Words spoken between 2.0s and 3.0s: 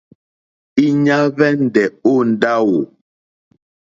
ó ndáwò.